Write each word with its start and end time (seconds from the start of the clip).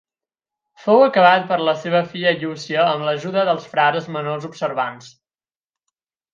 Fou 0.85 1.01
acabat 1.07 1.45
per 1.51 1.59
la 1.67 1.75
seva 1.83 2.01
filla 2.15 2.33
Llúcia, 2.41 2.87
amb 2.95 3.07
l'ajuda 3.09 3.45
dels 3.53 3.71
frares 3.75 4.11
Menors 4.19 4.51
Observants. 4.53 5.15